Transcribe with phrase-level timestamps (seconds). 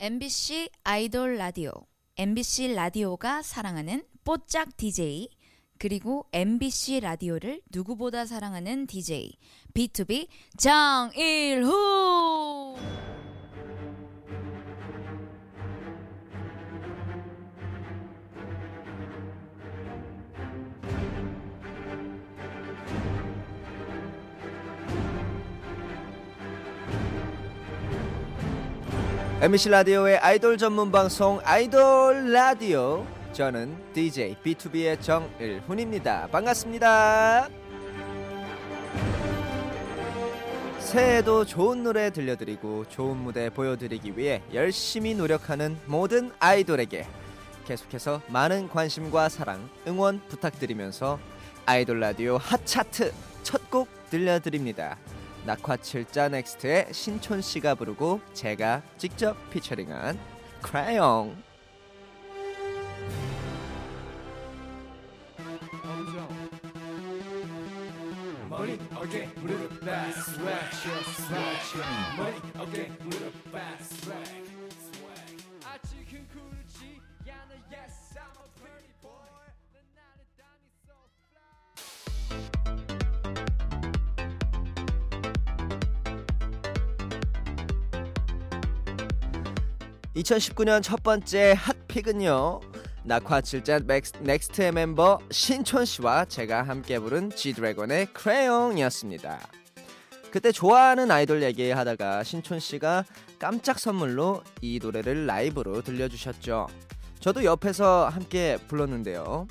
[0.00, 1.72] MBC 아이돌 라디오,
[2.16, 5.28] MBC 라디오가 사랑하는 뽀짝 DJ,
[5.76, 9.32] 그리고 MBC 라디오를 누구보다 사랑하는 DJ,
[9.74, 11.78] B2B 장일후!
[29.40, 36.26] MBC 라디오의 아이돌 전문 방송 아이돌 라디오 저는 DJ B2B의 정일훈입니다.
[36.32, 37.48] 반갑습니다.
[40.80, 47.06] 새해에도 좋은 노래 들려드리고 좋은 무대 보여드리기 위해 열심히 노력하는 모든 아이돌에게
[47.66, 51.20] 계속해서 많은 관심과 사랑, 응원 부탁드리면서
[51.66, 53.12] 아이돌 라디오 핫차트
[53.44, 54.96] 첫 곡 들려드립니다.
[55.48, 60.20] 낙화칠자 넥스트의 신촌 씨가 부르고 제가 직접 피처링한
[60.60, 61.42] 크라용.
[68.50, 70.68] 머리 어깨 무릎 back swag
[71.16, 71.78] swag
[72.18, 73.17] 머리 어깨 무릎
[90.18, 92.60] 2019년 첫 번째 hot pick은요
[93.04, 93.80] 낙화칠자
[94.20, 99.38] 넥스트의 멤버 신촌 씨와 제가 함께 부른 G드래곤의 크레용이었습니다.
[100.30, 103.04] 그때 좋아하는 아이돌 얘기하다가 신촌 씨가
[103.38, 106.66] 깜짝 선물로 이 노래를 라이브로 들려주셨죠.
[107.20, 109.46] 저도 옆에서 함께 불렀는데요.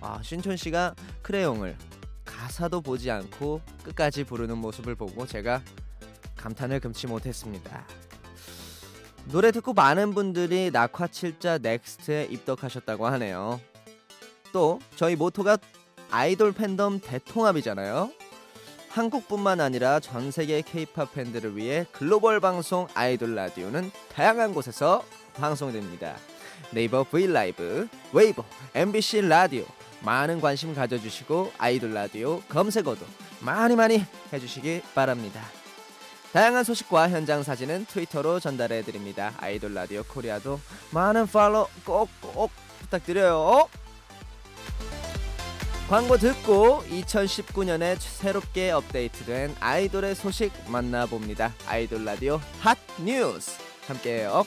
[0.00, 1.76] 아, 신촌 씨가 크레용을
[2.24, 5.60] 가사도 보지 않고 끝까지 부르는 모습을 보고 제가
[6.36, 7.86] 감탄을 금치 못했습니다.
[9.26, 13.60] 노래 듣고 많은 분들이 낙화칠자 넥스트에 입덕하셨다고 하네요.
[14.52, 15.58] 또 저희 모토가
[16.10, 18.12] 아이돌 팬덤 대통합이잖아요.
[18.90, 26.16] 한국뿐만 아니라 전 세계 K-팝 팬들을 위해 글로벌 방송 아이돌 라디오는 다양한 곳에서 방송됩니다.
[26.70, 29.64] 네이버 V 라이브, 웨이버, MBC 라디오
[30.02, 33.04] 많은 관심 가져주시고 아이돌 라디오 검색어도
[33.40, 35.42] 많이 많이 해주시기 바랍니다.
[36.34, 39.32] 다양한 소식과 현장 사진은 트위터로 전달해 드립니다.
[39.38, 40.58] 아이돌 라디오 코리아도
[40.90, 42.50] 많은 follow 꼭꼭
[42.80, 43.68] 부탁드려요.
[45.88, 51.54] 광고 듣고 2019년에 새롭게 업데이트된 아이돌의 소식 만나봅니다.
[51.68, 53.52] 아이돌 라디오 hot news
[53.86, 54.44] 함께해요.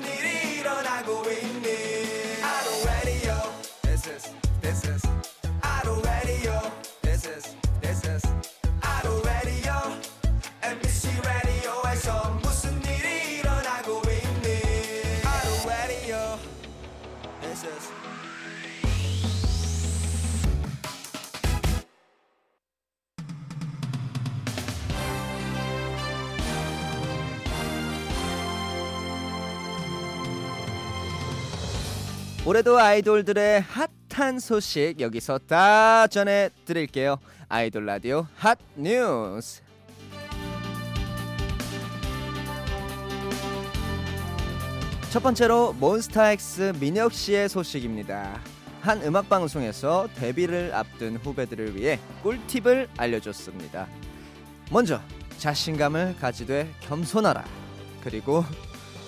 [0.00, 0.29] 라디
[32.50, 33.64] 올해도 아이돌들의
[34.08, 37.18] 핫한 소식 여기서 다 전해 드릴게요.
[37.48, 39.62] 아이돌 라디오 핫 뉴스.
[45.12, 48.40] 첫 번째로 몬스타엑스 민혁 씨의 소식입니다.
[48.80, 53.86] 한 음악 방송에서 데뷔를 앞둔 후배들을 위해 꿀팁을 알려줬습니다.
[54.72, 55.00] 먼저
[55.38, 57.44] 자신감을 가지되 겸손하라.
[58.02, 58.44] 그리고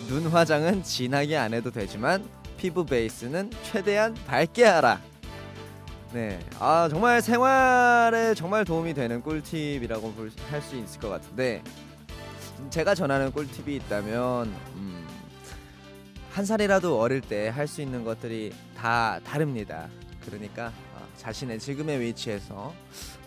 [0.06, 2.24] 눈 화장은 진하게 안 해도 되지만
[2.62, 5.00] 피부 베이스는 최대한 밝게 하라.
[6.12, 10.14] 네, 아 정말 생활에 정말 도움이 되는 꿀팁이라고
[10.48, 11.60] 할 수 있을 것 같은데
[12.70, 15.04] 제가 전하는 꿀팁이 있다면 음,
[16.30, 19.88] 한 살이라도 어릴 때 할 수 있는 것들이 다 다릅니다.
[20.24, 22.72] 그러니까 어, 자신의 지금의 위치에서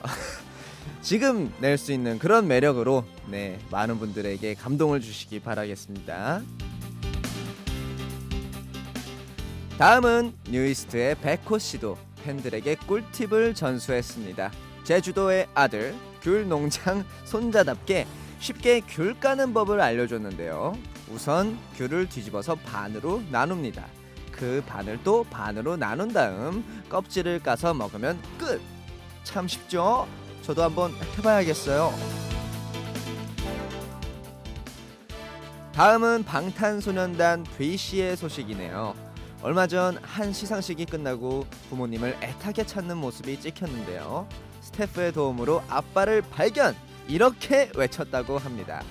[1.02, 6.42] 지금 낼 수 있는 그런 매력으로 네 많은 분들에게 감동을 주시기 바라겠습니다.
[9.78, 14.52] 다음은 뉴이스트의 백호 씨도 팬들에게 꿀팁을 전수했습니다.
[14.86, 18.08] 제주도의 아들 귤 농장 손자답게
[18.40, 20.78] 쉽게 귤 까는 법을 알려줬는데요.
[21.12, 23.86] 우선 귤을 뒤집어서 반으로 나눕니다.
[24.32, 28.62] 그 반을 또 반으로 나눈 다음 껍질을 까서 먹으면 끝.
[29.26, 30.08] 참 쉽죠?
[30.42, 31.94] 저도 한번 해봐야겠어요.
[35.74, 39.15] 다음은 방탄소년단 V씨의 소식이네요.
[39.42, 44.28] 얼마 전 한 시상식이 끝나고 부모님을 애타게 찾는 모습이 찍혔는데요.
[44.62, 46.76] 스태프의 도움으로 아빠를 발견!
[47.08, 48.82] 이렇게 외쳤다고 합니다.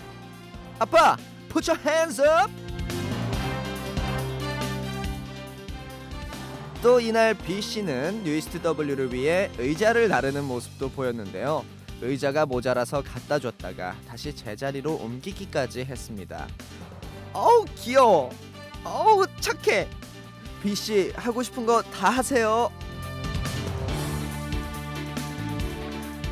[0.79, 1.17] 아빠!
[1.51, 2.51] Put your hands up!
[6.83, 11.65] 또 이날 B 씨는 뉴이스트 W를 위해 의자를 나르는 모습도 보였는데요.
[12.03, 16.47] 의자가 모자라서 갖다 줬다가 다시 제자리로 옮기기까지 했습니다.
[17.33, 18.31] 어우 귀여워.
[18.85, 19.89] 어우 착해.
[20.65, 22.71] B 씨 하고 싶은 거 다 하세요.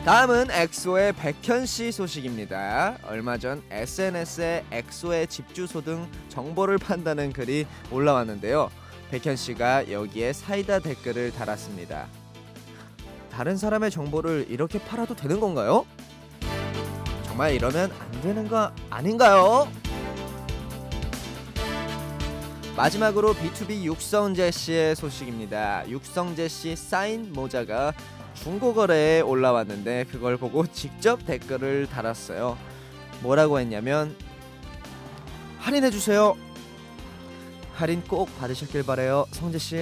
[0.07, 2.97] 다음은 엑소의 백현 씨 소식입니다.
[3.05, 8.71] 얼마 전 SNS에 엑소의 집 주소 등 정보를 판다는 글이 올라왔는데요.
[9.11, 12.07] 백현 씨가 여기에 사이다 댓글을 달았습니다.
[13.31, 15.87] 다른 사람의 정보를 이렇게 팔아도 되는 건가요?
[17.27, 19.69] 정말 이러면 안 되는 거 아닌가요?
[22.77, 25.89] 마지막으로 B2B 육성재 씨의 소식입니다.
[25.91, 27.93] 육성재 씨 사인 모자가
[28.35, 32.57] 중고 거래에 올라왔는데 그걸 보고 직접 댓글을 달았어요.
[33.21, 34.17] 뭐라고 했냐면
[35.59, 36.35] 할인해 주세요.
[37.75, 39.77] 할인 꼭 받으셨길 바래요, 성재 씨.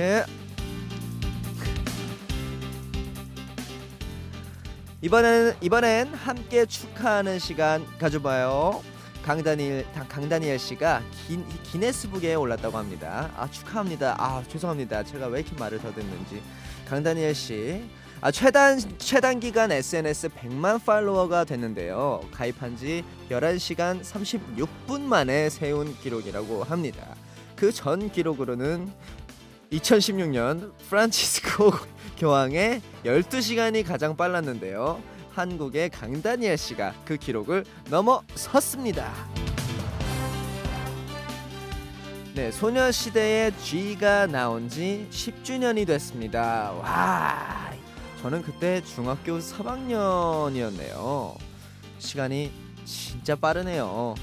[5.02, 8.82] 이번엔 이번엔 함께 축하하는 시간 가져봐요.
[9.24, 13.30] 강다니엘 강다니엘 씨가 긴, 기네스북에 올랐다고 합니다.
[13.36, 14.16] 아 축하합니다.
[14.18, 15.02] 아 죄송합니다.
[15.04, 16.42] 제가 왜 이렇게 말을 더듬는지.
[16.88, 17.84] 강다니엘 씨,
[18.20, 22.22] 아 최단 최단 기간 SNS 100만 팔로워가 됐는데요.
[22.32, 27.14] 가입한 지 11시간 36분 만에 세운 기록이라고 합니다.
[27.56, 28.90] 그 전 기록으로는
[29.70, 31.70] 2016년 프란치스코
[32.18, 35.00] 교황의 12시간이 가장 빨랐는데요.
[35.40, 39.10] 한국의 강다니엘 씨가 그 기록을 넘어섰습니다.
[42.34, 46.72] 네, 소녀시대의 G가 나온 지 10주년이 됐습니다.
[46.72, 47.72] 와,
[48.20, 51.36] 저는 그때 중학교 3학년이었네요.
[51.98, 52.52] 시간이
[52.84, 54.14] 진짜 빠르네요.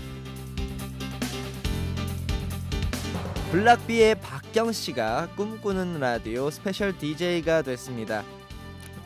[3.51, 8.23] 블락비의 박경 씨가 꿈꾸는 라디오 special DJ가 됐습니다.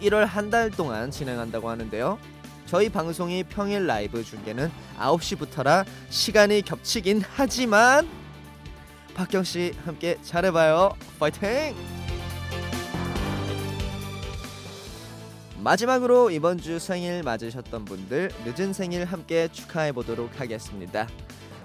[0.01, 2.17] 1월 한 달 동안 진행한다고 하는데요.
[2.65, 8.07] 저희 방송이 평일 라이브 중계는 9시부터라 시간이 겹치긴 하지만
[9.13, 10.93] 박경 씨 함께 잘해봐요.
[11.19, 11.75] 파이팅!
[15.59, 21.07] 마지막으로 이번 주 생일 맞으셨던 분들 늦은 생일 함께 축하해 보도록 하겠습니다.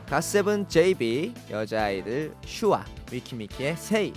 [0.07, 4.13] 갓세븐 JB 여자아이들 슈화 위키미키의 세이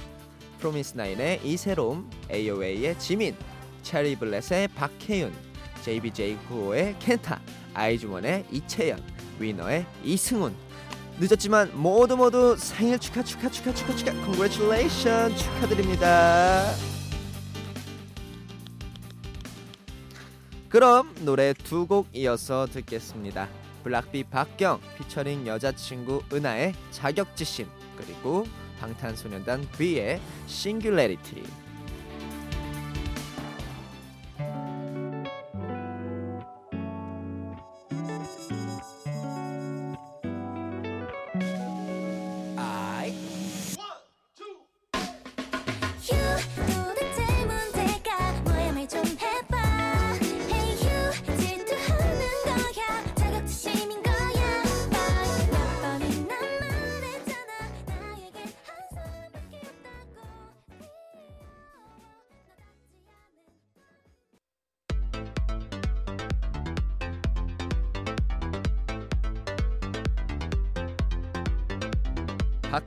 [0.60, 3.36] 프로미스나인의 이세롬 AOA의 지민
[3.90, 5.34] 체리 블렛의 해윤
[5.84, 7.42] JBJ95의 켄타
[7.74, 9.02] 아이즈원의 이채연
[9.40, 10.56] 위너의 이승훈.
[11.20, 14.12] 늦었지만 모두 모두 생일 축하 축하 축하 축하 축하.
[14.14, 16.72] congratulation 축하드립니다.
[20.70, 23.50] 그럼 노래 두 곡 이어서 듣겠습니다.
[23.84, 27.66] 블락비 박경 피처링 여자친구 은하의 자격지심
[27.98, 28.46] 그리고
[28.80, 31.42] 방탄소년단 B의 싱귤레리티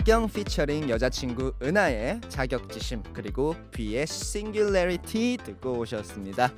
[0.02, 6.52] 박경 피처링 여자친구 은하의 자격지심 그리고 V의 Singularity 듣고 오셨습니다.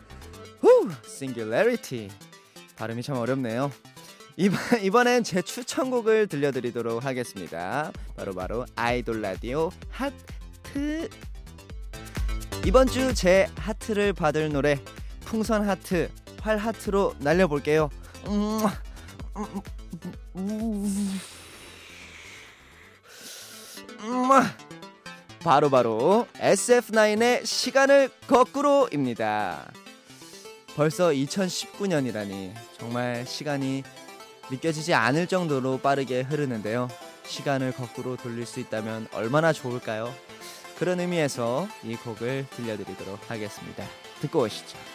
[0.60, 2.08] 후, Singularity
[2.76, 3.70] 발음이 참 어렵네요.
[4.38, 7.92] 이번 이번엔 제 추천곡을 들려드리도록 하겠습니다.
[8.16, 11.10] 바로 바로 아이돌 라디오 하트.
[12.64, 14.80] 이번 주 제 하트를 받을 노래
[15.20, 16.08] 풍선 하트
[16.40, 17.90] 활 하트로 날려볼게요.
[18.26, 18.60] 음,
[19.36, 21.20] 음, 음, 음.
[25.42, 29.70] 바로 바로 SF9의 시간을 거꾸로입니다.
[30.75, 33.82] 벌써 2019년이라니 정말 시간이
[34.50, 36.88] 믿겨지지 않을 정도로 빠르게 흐르는데요.
[37.26, 40.14] 시간을 거꾸로 돌릴 수 있다면 얼마나 좋을까요?
[40.78, 43.84] 그런 의미에서 이 곡을 들려드리도록 하겠습니다.
[44.20, 44.93] 듣고 오시죠.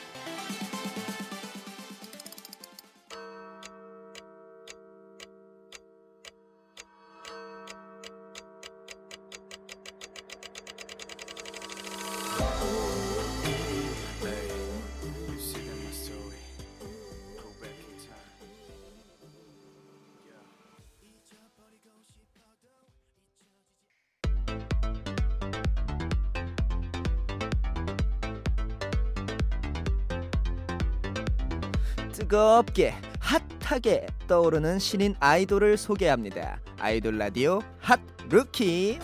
[32.19, 36.59] 뜨겁게 핫하게 떠오르는 신인 아이돌을 소개합니다.
[36.77, 37.99] 아이돌 라디오 hot
[38.29, 38.99] rookie.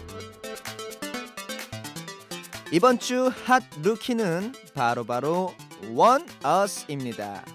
[2.72, 5.54] 이번 주 hot rookie는 바로바로
[5.94, 7.46] 원어스입니다.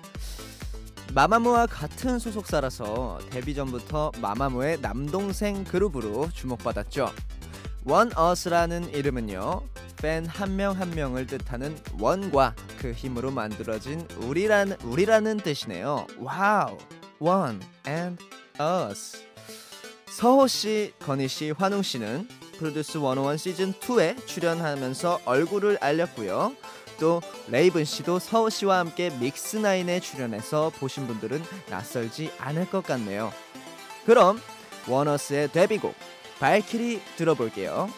[1.13, 7.13] 마마무와 같은 소속사라서 데뷔 전부터 마마무의 남동생 그룹으로 주목받았죠.
[7.85, 9.63] 원어스라는 이름은요.
[10.01, 16.07] 팬 한 명 한 명을 뜻하는 one과 그 힘으로 만들어진 우리라는 우리라는 뜻이네요.
[16.19, 16.79] 와우.
[17.19, 18.23] One and
[18.59, 19.19] us.
[20.07, 22.27] 서호 씨, 건희 씨, 환웅 씨는
[22.59, 26.55] 프로듀스 101 시즌 2에 출연하면서 얼굴을 알렸고요.
[26.99, 33.33] 또 레이븐 씨도 서호 씨와 함께 믹스 나인에 출연해서 보신 분들은 낯설지 않을 것 같네요.
[34.07, 34.41] 그럼
[34.89, 35.95] 원어스의 데뷔곡
[36.39, 37.91] 발키리 들어볼게요.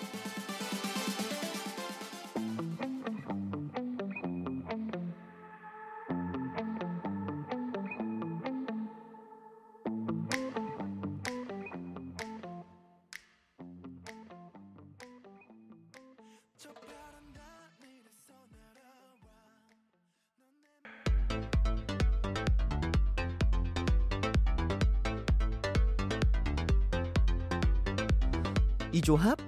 [28.93, 29.39] 이 조합?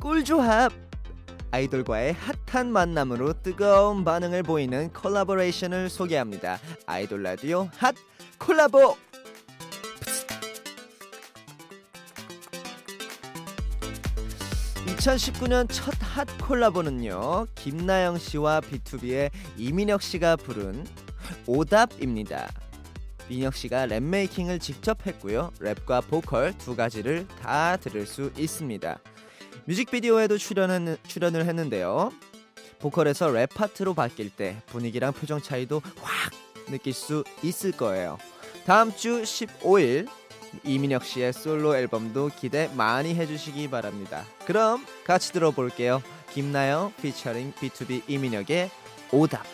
[0.00, 0.72] 꿀 조합!
[1.50, 6.58] 아이돌과의 핫한 만남으로 뜨거운 반응을 보이는 collaboration을 소개합니다.
[6.86, 7.94] 아이돌 라디오 hot
[8.38, 8.96] collabo!
[14.86, 17.48] 2019년 첫 hot collabo는요.
[17.56, 20.86] 김나영 씨와 BTOB의 이민혁 씨가 부른
[21.44, 22.48] 오답입니다.
[23.28, 25.50] 민혁 씨가 랩 making을 직접 했고요.
[25.60, 28.98] 랩과 보컬 두 가지를 다 들을 수 있습니다.
[29.66, 32.10] 뮤직비디오에도 출연은, 출연을 했는데요.
[32.80, 36.32] 보컬에서 랩 파트로 바뀔 때 분위기랑 표정 차이도 확
[36.66, 38.18] 느낄 수 있을 거예요.
[38.66, 40.08] 다음 주 15일
[40.62, 44.24] 이민혁 씨의 솔로 앨범도 기대 많이 해주시기 바랍니다.
[44.46, 46.02] 그럼 같이 들어볼게요.
[46.32, 48.70] 김나영 피처링 B2B 이민혁의
[49.12, 49.44] 오답.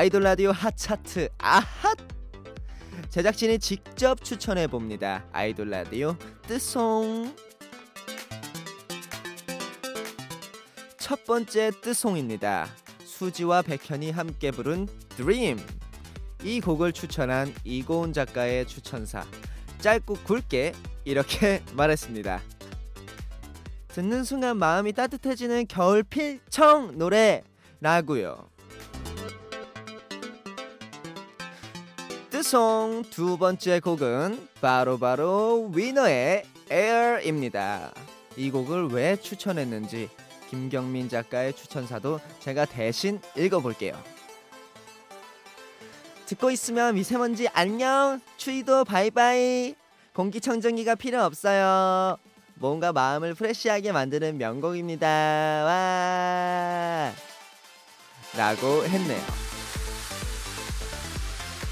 [0.00, 1.98] 아이돌 라디오 핫 차트 아핫
[3.10, 5.26] 제작진이 직접 추천해 봅니다.
[5.30, 6.16] 아이돌 라디오
[6.46, 7.36] 뜨송
[10.96, 12.66] 첫 번째 뜨송입니다.
[13.04, 14.88] 수지와 백현이 함께 부른
[15.18, 15.58] Dream
[16.44, 19.26] 이 곡을 추천한 이고은 작가의 추천사
[19.80, 20.72] 짧고 굵게
[21.04, 22.40] 이렇게 말했습니다.
[23.88, 28.49] 듣는 순간 마음이 따뜻해지는 겨울 필청 노래라고요.
[32.40, 37.92] 뜨송 두 번째 곡은 바로바로 위너의 Air입니다.
[38.34, 40.08] 이 곡을 왜 추천했는지
[40.48, 43.92] 김경민 작가의 추천사도 제가 대신 읽어볼게요.
[46.24, 49.74] 듣고 있으면 미세먼지 안녕, 추위도 바이바이,
[50.14, 52.16] 공기청정기가 필요 없어요.
[52.54, 55.06] 뭔가 마음을 프레시하게 만드는 명곡입니다.
[55.06, 57.12] 와!
[58.34, 59.49] 라고 했네요.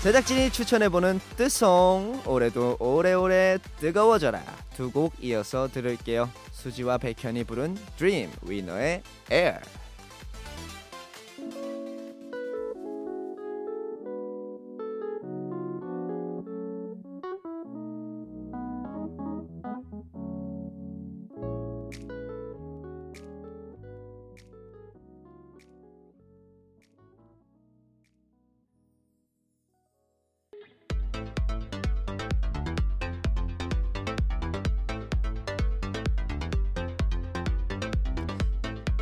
[0.09, 4.43] 제작진이 추천해보는 뜨송 올해도 오래오래 뜨거워져라.
[4.75, 6.31] 두 곡 이어서 들을게요.
[6.51, 9.61] 수지와 백현이 부른 Dream 위너의 Air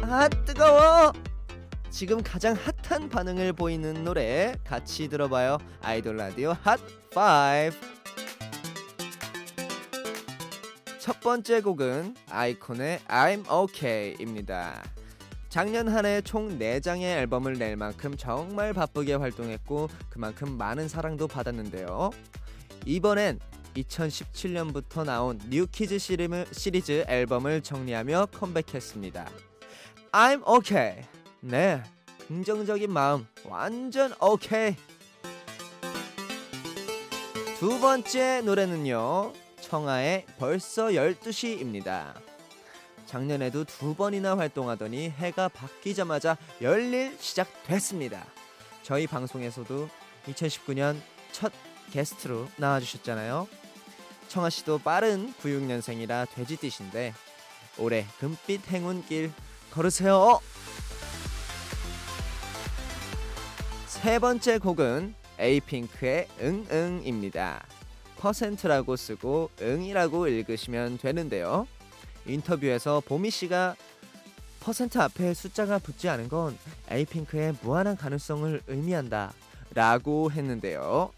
[0.08, 1.12] 아 뜨거워.
[1.90, 5.58] 지금 가장 핫한 반응을 보이는 노래 같이 들어봐요.
[5.82, 7.72] 아이돌 라디오 핫5
[11.00, 14.82] 첫 번째 곡은 아이콘의 I'm OK입니다.
[15.48, 22.10] 작년 한 해 총 4장의 앨범을 낼 만큼 정말 바쁘게 활동했고 그만큼 많은 사랑도 받았는데요.
[22.84, 23.40] 이번엔
[23.74, 29.26] 2017년부터 나온 뉴키즈 시리즈 앨범을 정리하며 컴백했습니다
[30.18, 31.04] I'm okay.
[31.40, 31.82] 네,
[32.26, 34.74] 긍정적인 마음 완전 okay.
[37.58, 39.34] 두 번째 노래는요.
[39.60, 42.14] 청하의 벌써 12시입니다.
[43.04, 48.24] 작년에도 두 번이나 활동하더니 해가 바뀌자마자 열일 시작됐습니다.
[48.84, 49.86] 저희 방송에서도
[50.28, 50.96] 2019년
[51.30, 51.52] 첫
[51.90, 53.46] 게스트로 나와주셨잖아요.
[54.28, 57.12] 청아 씨도 빠른 96년생이라 돼지띠신데
[57.76, 59.30] 올해 금빛 행운길
[59.76, 60.40] 걸으세요.
[63.86, 67.62] 세 번째 곡은 에이핑크의 응응입니다.
[68.16, 71.68] 퍼센트라고 쓰고 응이라고 읽으시면 되는데요.
[72.24, 73.76] 인터뷰에서 보미 씨가
[74.60, 76.56] 퍼센트 앞에 숫자가 붙지 않은 건
[76.90, 79.34] 에이핑크의 무한한 가능성을 의미한다
[79.74, 81.12] 라고 했는데요.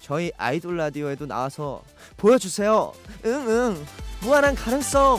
[0.00, 1.82] 저희 아이돌 라디오에도 나와서
[2.18, 2.92] 보여주세요.
[3.24, 3.82] 응응
[4.20, 5.18] 무한한 가능성.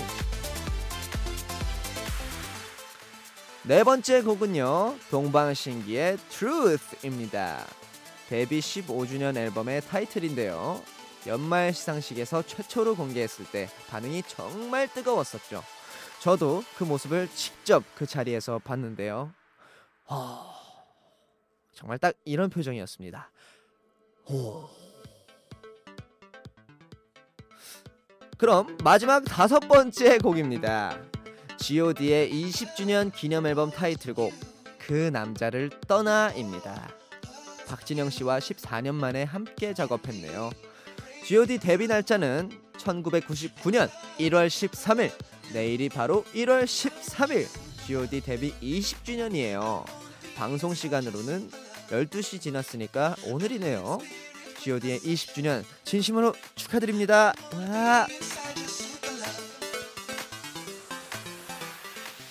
[3.65, 4.97] 네 번째 곡은요.
[5.09, 7.65] 동방신기의 Truth입니다.
[8.27, 10.81] 데뷔 15주년 앨범의 타이틀인데요.
[11.27, 15.63] 연말 시상식에서 최초로 공개했을 때 반응이 정말 뜨거웠었죠.
[16.19, 19.31] 저도 그 모습을 직접 그 자리에서 봤는데요.
[20.07, 20.53] 어,
[21.71, 23.31] 정말 딱 이런 표정이었습니다.
[24.25, 24.67] 오.
[28.37, 31.12] 그럼 마지막 다섯 번째 곡입니다.
[31.63, 34.33] G.O.D의 20주년 기념 앨범 타이틀곡
[34.79, 36.89] 그 남자를 떠나입니다.
[37.69, 40.51] 박진영 씨와 14년 만에 함께 작업했네요.
[41.25, 43.89] G.O.D 데뷔 날짜는 1999년
[44.19, 45.13] 1월 13일.
[45.53, 47.47] 내일이 바로 1월 13일.
[47.87, 49.85] G.O.D 데뷔 20주년이에요.
[50.35, 51.49] 방송 시간으로는
[51.91, 53.99] 12시 지났으니까 오늘이네요.
[54.59, 57.33] G.O.D의 20주년 진심으로 축하드립니다.
[57.53, 58.05] 와!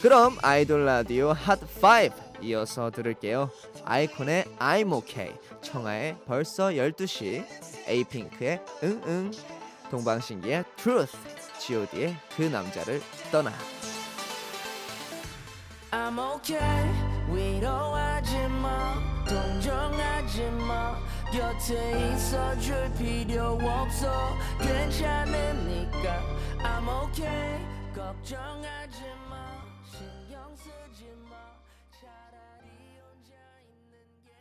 [0.03, 3.51] 그럼 아이돌 라디오 핫5 이어서 들을게요.
[3.85, 7.45] 아이콘의 I'm OK, 청하의 벌써 12시,
[7.87, 9.31] 에이핑크의 응응,
[9.93, 11.17] 동방신기의 Truth,
[11.61, 13.53] G.O.D의 그 남자를 떠나.
[15.93, 16.91] I'm okay.
[17.29, 18.97] 위로하지 마.
[19.29, 20.99] 동정하지 마.
[21.33, 24.37] 곁에 있어줄 필요 없어.
[24.59, 26.21] 괜찮으니까.
[26.59, 27.65] I'm okay.
[27.95, 29.22] 걱정하지 마
[30.43, 31.37] 신경 쓰지 마.
[31.93, 34.33] 차라리 혼자 있는 게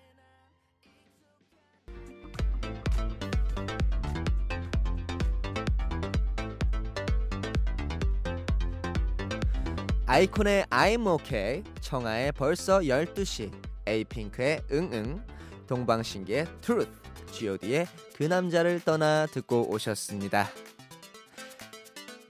[10.08, 13.52] 아이콘의 I'm OK, 청하의 벌써 12시,
[13.86, 15.24] 에이핑크의 응응,
[15.68, 16.92] 동방신기의 Truth,
[17.32, 20.50] G.O.D의 그 남자를 떠나 듣고 오셨습니다.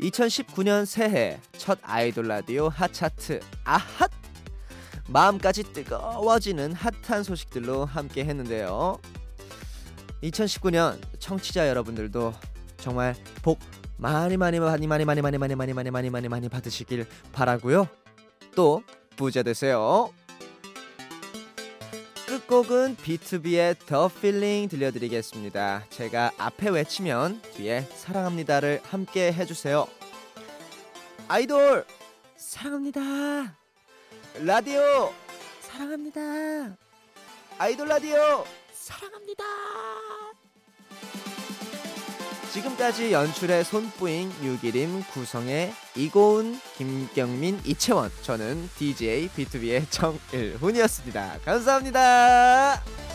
[0.01, 4.09] 2019년 새해 첫 아이돌 라디오 핫차트 아핫!
[5.07, 8.97] 마음까지 뜨거워지는 핫한 소식들로 함께 했는데요.
[10.23, 12.33] 2019년 청취자 여러분들도
[12.77, 13.59] 정말 복
[13.97, 17.87] 많이 많이 많이 많이 많이 많이 많이 많이 많이 많이 많이 많이 받으시길 바라고요.
[18.55, 18.83] 또
[19.15, 20.11] 부자 되세요.
[22.51, 25.85] 끝곡은 B2B의 The Feeling 들려드리겠습니다.
[25.89, 29.87] 제가 앞에 외치면 뒤에 사랑합니다를 함께 해주세요.
[31.29, 31.85] 아이돌
[32.35, 33.55] 사랑합니다.
[34.41, 35.13] 라디오
[35.61, 36.75] 사랑합니다.
[37.57, 39.45] 아이돌 라디오 사랑합니다.
[42.51, 51.39] 지금까지 연출의 손뿌잉, 유기림, 구성의 이고은, 김경민, 이채원 저는 DJ B2B의 정일훈이었습니다.
[51.45, 53.10] 감사합니다.